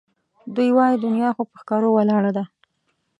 [0.55, 2.43] دوی وایي دنیا خو پهٔ ښکرو ولاړه ده